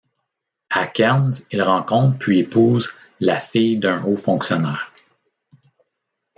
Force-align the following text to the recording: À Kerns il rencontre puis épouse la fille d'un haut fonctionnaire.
À 0.71 0.87
Kerns 0.87 1.31
il 1.51 1.61
rencontre 1.61 2.17
puis 2.17 2.39
épouse 2.39 2.89
la 3.19 3.35
fille 3.35 3.77
d'un 3.77 4.03
haut 4.03 4.17
fonctionnaire. 4.17 4.91